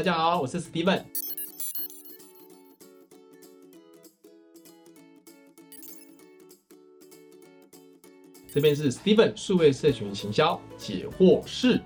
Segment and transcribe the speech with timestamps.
[0.00, 1.02] 大家好，我是 Steven。
[8.50, 11.78] 这边是 Steven 数位社群行销解惑室，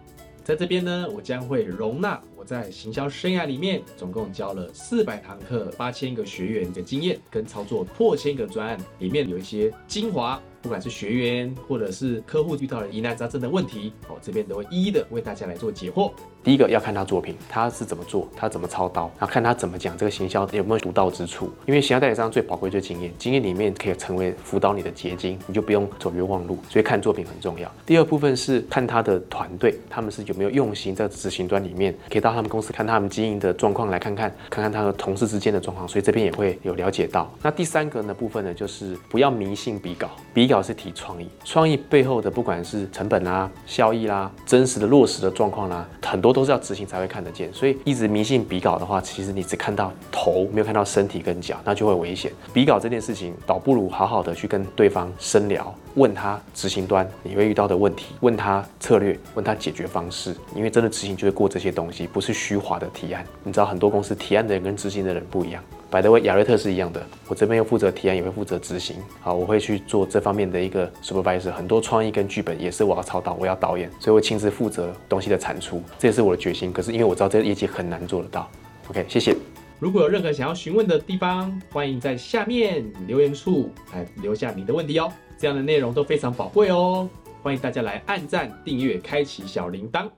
[0.45, 10.40] 在这边呢，我将会容纳我在行销生涯里面总共教了四百堂课、八千个学员的经验，跟操作破千个专案，里面有一些精华。
[10.64, 16.11] 不管是学员或者是客户遇到了疑难杂症的问题，哦，这边都会一一的为大家来做解惑。
[16.43, 21.50] 第一个要看他作品，他是怎么做，他怎么操刀，然后看他怎么讲这个行销有没有独到之处。
[21.67, 26.58] 因为行销代理商最宝贵就经验，经验里面可以成为辅导你的结晶，你就不用走冤枉路。
[26.71, 27.71] 所以看作品很重要。
[27.85, 35.86] 第二部分是看他的团队，他们是有没有用心在执行端里面，可以到他们公司看他们经营的状况来看看，看看他和同事之间的状况。
[35.86, 37.31] 所以这边也会有了解到。
[37.42, 41.28] 那第三个呢部分呢，就是不要迷信比稿，比稿倒是提创意。
[41.44, 47.52] 创意背后的不管是成本啊、效益啦、真实的落实的状况啦，很多都是要执行才会看得见。
[47.52, 52.30] 所以一直迷信比稿的话，其实你只看到头，没有看到身体跟脚，那就会危险。
[52.52, 60.34] 比稿这件事情，倒不如好好的去跟对方深聊，问他执行端你会遇到的问题，问他策略，问他解决方式。
[60.55, 63.25] 因为真的执行就会过这些东西，不是虚华的提案。
[63.42, 65.62] 你知道很多公司提案的人跟执行的人不一样。
[65.95, 68.97] 百德威亚瑞特是一样的，我这边又负责提案，也会负责执行。
[69.20, 76.72] 好，我会去做这方面的一个 supervisor，很多创意跟剧本也是我要操刀，我要导演，所以我亲自负责东西的产出，这也是我的决心。
[76.72, 78.50] 可是因为我知道这个业绩很难做得到。
[78.89, 79.37] OK，谢谢。
[79.78, 85.09] 如果有任何想要询问的地方，欢迎在下面留言处来留下你的问题哦。
[85.39, 87.09] 这样的内容都非常宝贵哦，
[87.41, 90.09] 欢迎大家来按赞、订阅、开启小铃铛。